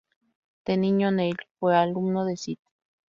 De 0.65 0.77
niño, 0.77 1.11
Neil 1.11 1.37
fue 1.59 1.75
alumno 1.77 2.25
de 2.25 2.33
St. 2.33 2.59